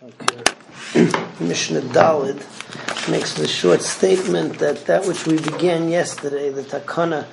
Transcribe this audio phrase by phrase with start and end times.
[1.40, 2.40] Mishnah Dalid
[3.10, 7.26] makes the short statement that that which we began yesterday, the takana,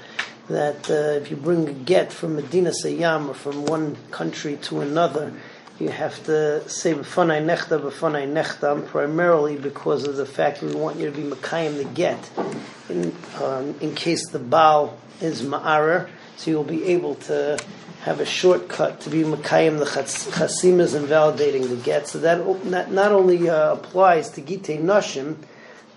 [0.49, 4.81] that uh, if you bring a get from Medina Sayyam or from one country to
[4.81, 5.31] another,
[5.79, 10.97] you have to say b'fanai nechta b'fanai nechtam primarily because of the fact we want
[10.97, 12.29] you to be makayim the get.
[12.89, 17.57] In, um, in case the Baal is ma'arer, so you'll be able to
[18.07, 22.07] have a shortcut to be Makayim the Chasimas and validating the get.
[22.07, 25.35] So that not, only uh, applies to Gite Nashim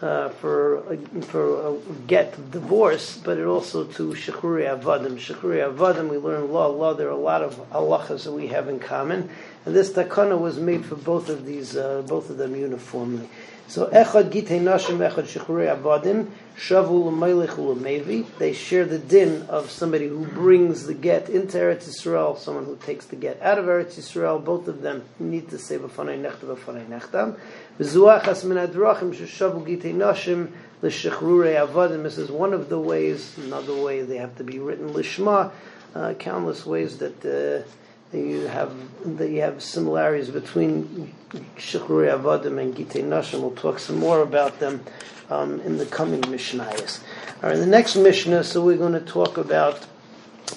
[0.02, 5.20] uh, for, a, for a get divorce, but it also to Shechuri Avadim.
[5.20, 6.66] Shechuri Avadim, we learn law.
[6.66, 9.30] Law, there are a lot of halachas that we have in common.
[9.64, 13.28] And this takana was made for both of these, uh, both of them uniformly.
[13.70, 18.26] So echad gitei nashim, echad shechrei avadim, shavu l'meilech u'lemevi.
[18.36, 22.74] They share the din of somebody who brings the get into Eretz Yisrael, someone who
[22.74, 24.44] takes the get out of Eretz Yisrael.
[24.44, 27.38] Both of them need to say b'fanei nechta b'fanei nechtam.
[27.78, 30.50] V'zuachas min adrachim sheshavu gitei nashim
[30.82, 32.02] l'shechrei avadim.
[32.02, 33.38] This is one of the ways.
[33.38, 35.52] Another way they have to be written lishma.
[35.94, 37.24] Uh, countless ways that.
[37.24, 37.70] Uh,
[38.12, 38.72] you have
[39.18, 41.14] that you have similarities between
[41.56, 43.40] Shechrei Avadim and Gitei Nashim.
[43.40, 44.82] We'll talk some more about them
[45.30, 47.00] um, in the coming Mishnayos.
[47.42, 49.86] All right, the next Mishnah, so we're going to talk about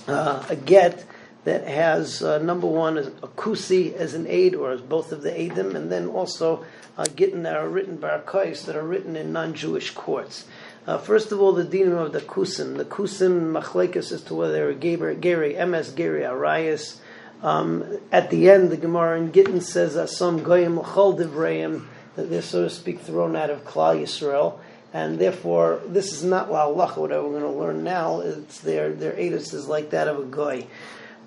[0.07, 1.05] uh, a get
[1.43, 5.31] that has uh, number one a kusi as an aid, or as both of the
[5.31, 6.65] aidim, and then also
[6.97, 10.45] uh, gittin that are written by arkais that are written in non-Jewish courts.
[10.85, 12.77] Uh, first of all, the dinim of the kusim.
[12.77, 16.97] The kusim machlekes as to whether they're geri, ms, geri, arayas.
[17.43, 21.85] Um, at the end, the Gemara in Gittin says that some goyim l'chol divrayim
[22.15, 24.59] that they're so to speak thrown out of Klal Yisrael,
[24.93, 26.97] and therefore this is not la'alacha.
[26.97, 30.23] What we're going to learn now it's their their edus is like that of a
[30.23, 30.67] goy.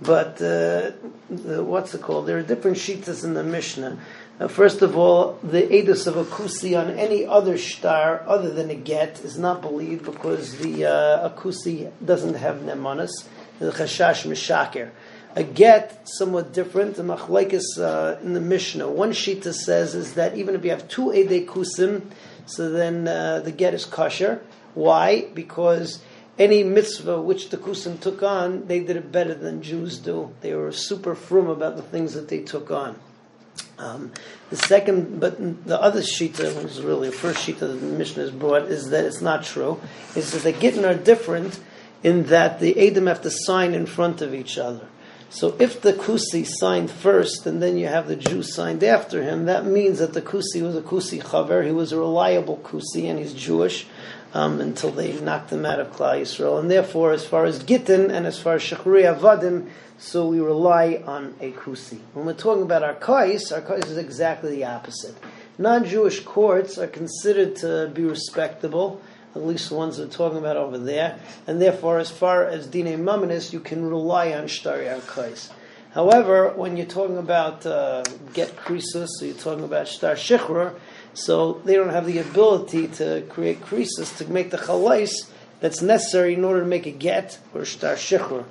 [0.00, 0.92] But uh,
[1.28, 2.26] the, what's it called?
[2.26, 3.98] There are different shitas in the Mishnah.
[4.38, 8.70] Uh, first of all, the edus of a kusi on any other shtar other than
[8.70, 13.10] a get is not believed because the uh, akusi doesn't have nemanis,
[13.58, 14.90] the chashash mishaker
[15.36, 16.96] a get somewhat different.
[16.96, 20.88] The machlekes uh, in the Mishnah, one shita says is that even if you have
[20.88, 22.10] two ede kusim,
[22.46, 24.40] so then uh, the get is kosher.
[24.74, 25.28] Why?
[25.34, 26.02] Because
[26.38, 30.34] any mitzvah which the kusim took on, they did it better than Jews do.
[30.40, 32.98] They were super frum about the things that they took on.
[33.78, 34.12] Um,
[34.48, 38.22] the second, but the other shita, which is really the first shita that the Mishnah
[38.22, 39.80] has brought, is that it's not true.
[40.14, 41.60] It says that gittin are different
[42.02, 44.86] in that the Adam have to sign in front of each other.
[45.28, 49.46] So if the Kusi signed first and then you have the Jew signed after him,
[49.46, 53.18] that means that the Kusi was a Kusi Chaver, he was a reliable Kusi and
[53.18, 53.86] he's Jewish
[54.34, 56.60] um, until they knocked him out of Klal Yisrael.
[56.60, 61.02] And therefore, as far as Gittin and as far as Shechri Avadim, so we rely
[61.06, 61.98] on a Kusi.
[62.12, 65.16] When we're talking about our Kais, our Arkais is exactly the opposite.
[65.58, 69.00] Non-Jewish courts are considered to be respectable,
[69.36, 73.04] at least the ones we're talking about over there, and therefore, as far as dine
[73.04, 75.50] maminis, you can rely on shtari arkais.
[75.96, 78.04] However, when you're talking about uh,
[78.34, 80.74] get krisus, so you're talking about shtar shichra,
[81.14, 85.30] so they don't have the ability to create krisus to make the chalais
[85.60, 88.44] that's necessary in order to make a get or shtar shichra.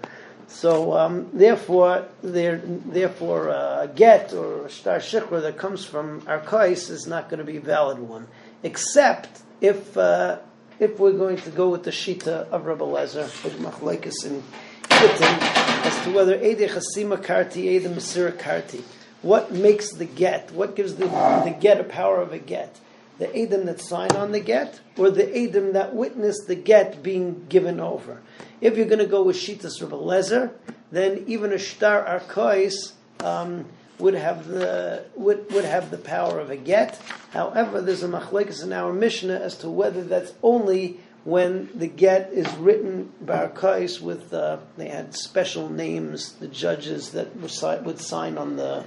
[0.47, 7.05] So um, therefore, therefore, uh, a get or a shtar that comes from arkais is
[7.05, 8.27] not going to be a valid one,
[8.63, 10.39] except if uh,
[10.79, 13.27] if we're going to go with the shita of Rabbi Lezer,
[13.59, 14.43] Machlekes and
[14.89, 15.39] Gittin,
[15.85, 18.81] as to whether Ede Chasima Karti, Ede Masira Karti,
[19.21, 22.79] what makes the get, what gives the, the get a power of a get?
[23.17, 27.45] The Adam that sign on the get, or the Adam that witnessed the get being
[27.47, 28.21] given over?
[28.59, 30.51] If you're going to go with Shitas Rabbi Lezer,
[30.91, 33.65] then even a Shtar Arkois, um,
[33.99, 36.99] would have the would, would have the power of a get.
[37.31, 42.31] However, there's a machlekes in our Mishnah as to whether that's only when the get
[42.31, 48.55] is written barakais with uh, they had special names, the judges that would sign on
[48.55, 48.85] the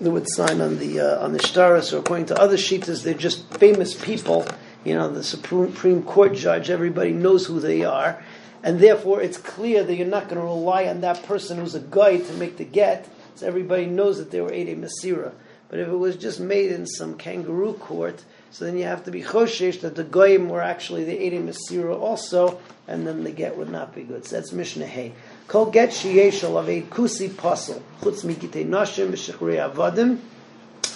[0.00, 3.14] they would sign on the uh, on the shtaris, or according to other shitas, they're
[3.14, 4.46] just famous people.
[4.84, 8.22] You know, the Supreme Court judge, everybody knows who they are,
[8.62, 11.80] and therefore it's clear that you're not going to rely on that person who's a
[11.80, 15.32] guy to make the get so everybody knows that they were Ede Masira.
[15.68, 19.10] But if it was just made in some kangaroo court, so then you have to
[19.10, 23.56] be choshesh that the goyim were actually the Ede Masira also, and then the get
[23.56, 24.24] would not be good.
[24.24, 25.12] So that's Mishnah Hay.
[25.48, 30.18] Kol get of a kusi puzzle, chutz migitei nashim v'shechrei avadim,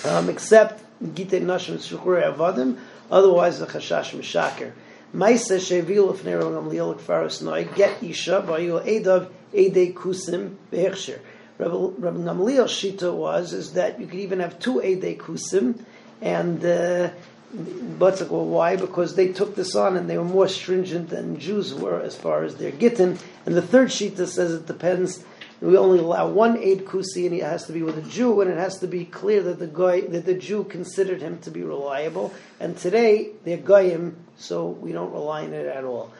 [0.08, 2.78] um, except gitei nashim v'shechrei avadim,
[3.10, 4.72] otherwise the chashash mishaker.
[5.14, 11.18] Maisa shevil of nerogam liel kfaros noi, get isha, bayu edav edei kusim v'hechsher
[11.60, 15.84] Rabbi, Rabbi shita was is that you could even have two Eidei Kusim,
[16.22, 17.10] and uh,
[17.52, 18.76] but well, why?
[18.76, 22.44] Because they took this on and they were more stringent than Jews were as far
[22.44, 23.18] as their gittin.
[23.44, 25.22] And the third shita says it depends.
[25.60, 28.50] We only allow one aid kusi, and it has to be with a Jew, and
[28.50, 31.62] it has to be clear that the guy that the Jew considered him to be
[31.62, 32.32] reliable.
[32.58, 36.10] And today they're goyim, so we don't rely on it at all.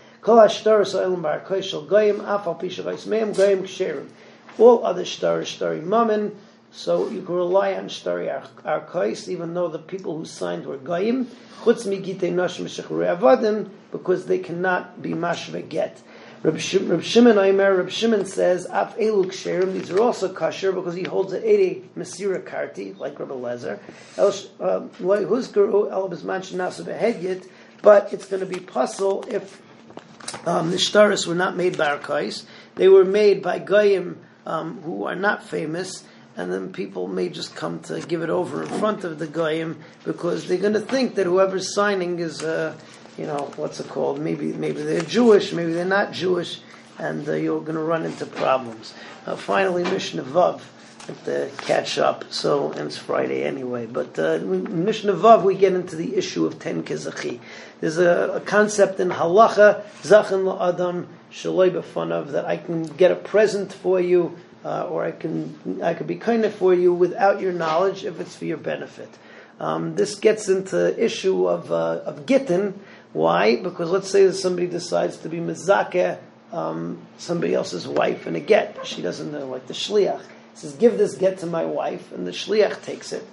[4.59, 6.37] All other shtar shtari mammon.
[6.73, 8.31] So you can rely on Shtari
[8.63, 11.27] Arkais, even though the people who signed were Goyim,
[11.63, 16.01] Chutz Avadim, because they cannot be Mashve get.
[16.43, 21.03] Reb Shimon Omer, Reb Shimon says, Af Elu Ksherim, these are also kosher because he
[21.03, 23.79] holds an Ede Masira Karti, like Reb Lezer.
[24.17, 27.47] Huzkaru El Bisman Shanasa Behedyet,
[27.83, 29.61] but it's going to be puzzle if
[30.47, 32.45] um, the Shtaris were not made by Arkais.
[32.77, 34.17] They were made by Goyim
[34.47, 36.05] um, who are not famous,
[36.37, 39.79] and then people may just come to give it over in front of the goyim
[40.05, 42.75] because they're going to think that whoever's signing is, uh,
[43.19, 44.21] you know, what's it called?
[44.21, 46.61] Maybe maybe they're Jewish, maybe they're not Jewish,
[46.99, 48.95] and uh, you're going to run into problems.
[49.27, 50.61] Uh, finally, Mishnah Vav.
[51.25, 52.25] To catch up.
[52.31, 53.87] So and it's Friday anyway.
[53.87, 57.41] But uh, Mishnah Vav, we get into the issue of ten kizachi.
[57.81, 63.17] There's a, a concept in halacha zachin la'adam shaloi b'fanav that I can get a
[63.17, 67.41] present for you uh, or I can I could be kind of for you without
[67.41, 69.11] your knowledge if it's for your benefit.
[69.59, 72.81] Um, this gets into issue of uh, of gittin.
[73.13, 73.57] Why?
[73.57, 76.19] Because let's say that somebody decides to be mizakeh
[76.53, 78.87] um, somebody else's wife in a get.
[78.87, 80.23] She doesn't know, like the shliach
[80.55, 83.27] says, "Give this get to my wife," and the shliach takes it.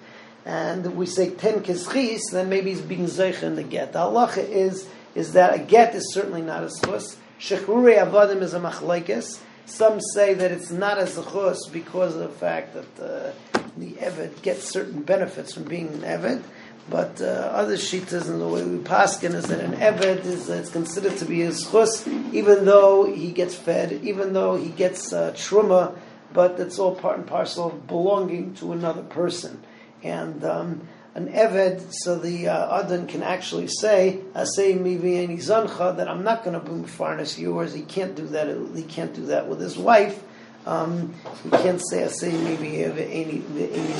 [0.45, 3.93] And we say ten kizchis, then maybe he's being zeich in the get.
[3.93, 7.17] The halacha is is that a get is certainly not a schus.
[7.39, 9.39] Shechrure avadim is a machlekes.
[9.65, 14.41] Some say that it's not a zechus because of the fact that uh, the Eved
[14.41, 16.43] gets certain benefits from being an Eved.
[16.89, 20.69] But uh, other shitas and the way we paskin is that an Eved is it's
[20.69, 25.33] considered to be a zechus, even though he gets fed, even though he gets uh,
[25.33, 25.97] truma,
[26.37, 29.59] but it's all part and parcel of belonging to another person.
[30.03, 36.07] And um, an Eved, so the uh, Adon can actually say, "Asay mivieni zancha," that
[36.07, 37.73] I'm not going to bring farness yours.
[37.73, 38.55] He can't do that.
[38.75, 40.23] He can't do that with his wife.
[40.67, 43.41] Um, he can't say "Asay mivieni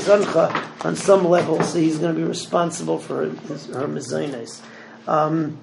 [0.06, 3.30] zancha" on some level, so he's going to be responsible for her,
[3.80, 4.62] her mezainis.
[5.08, 5.58] Um,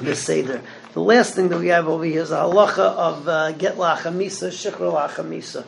[0.00, 0.62] the seder.
[0.92, 4.50] The last thing that we have over here is a halacha of uh, get lachamisa,
[4.50, 5.66] shikra lachamisa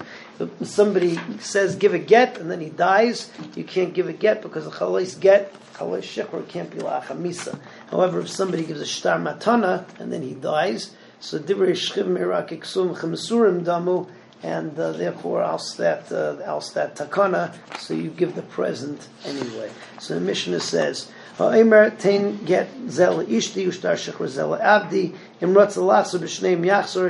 [0.62, 4.64] somebody says give a get and then he dies, you can't give a get because
[4.64, 7.58] the chalais get, chalais shechor can't be la'achamisa.
[7.90, 12.50] However, if somebody gives a shtar matana and then he dies, so divrei shchiv mirak
[12.50, 14.08] iksum chemsurim damu,
[14.42, 19.70] and uh, therefore alstat uh, alstat takana, so you give the present anyway.
[19.98, 21.10] So the Mishnah says.
[21.38, 25.14] Ha'emer tein get ishti ushtar shechor avdi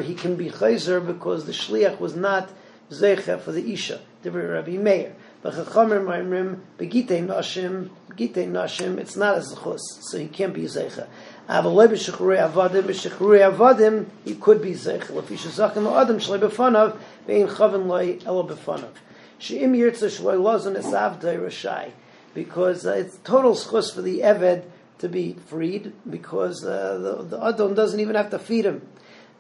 [0.04, 2.50] he can be chayzer because the shliach was not
[2.90, 4.00] zecha for the isha.
[4.22, 5.14] Divrei Rabbi Meir.
[5.44, 8.98] V'chachomer ma'imrim begitei nashim begitei nashim.
[8.98, 11.06] It's not a zechus, so he can't be zecha.
[11.48, 15.06] Avalei b'shechrei avadim b'shechrei avadim he could be zecha.
[15.06, 16.96] Lefi shezachin lo'adam shlei b'fanav
[17.26, 18.90] ve'in chaven lo'i elo b'fanav.
[19.38, 21.92] She'im yirtza shloi lozon es avdei rashai.
[22.34, 24.64] Because uh, it's total schus for the Eved
[24.98, 28.82] to be freed, because uh, the, the Adon doesn't even have to feed him.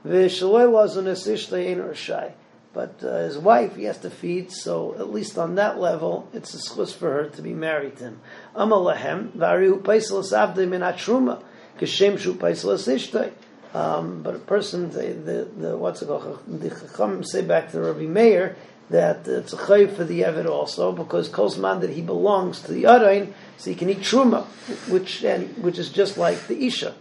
[0.06, 2.32] V'shaloi lozon es ishtei ein rashai.
[2.78, 6.54] But uh, his wife he has to feed, so at least on that level, it's
[6.54, 8.20] a schus for her to be married to him.
[8.54, 11.42] Amalahem variu paisalas avde min atruma
[11.80, 13.32] kashem shu paisalas ishtay.
[13.76, 16.38] Um, but a person, the, the, the what's it called?
[16.46, 18.54] The Chacham say back to Rabbi Meir
[18.90, 22.84] that it's a chayv for the Evid also because Kosman that he belongs to the
[22.84, 24.44] Arain, so he can eat truma,
[24.88, 26.94] which and which is just like the Isha.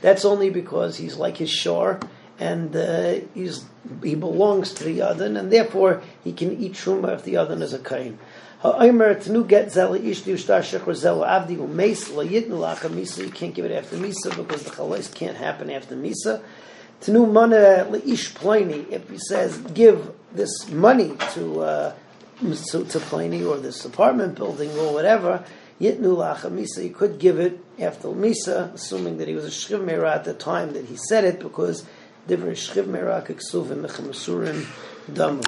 [0.00, 1.98] That's only because he's like his shore
[2.38, 7.36] and uh, he belongs to the other, and therefore he can eat truma if the
[7.36, 8.18] other is a kain.
[8.60, 13.24] Ha'omer tnu get zela shechor zela avdi umeis la lacha misa.
[13.24, 16.42] You can't give it after misa because the chalais can't happen after misa.
[17.02, 18.86] Tnu mana leish pliny.
[18.90, 21.94] If he says give this money to uh,
[22.40, 25.44] to, to Pliny or this apartment building or whatever,
[25.80, 30.06] Yitnu lacha misa, he could give it after misa, assuming that he was a shchiv
[30.06, 31.84] at the time that he said it, because
[32.28, 33.70] Divrei Shchiv Merak Iksuv
[35.06, 35.34] Damu.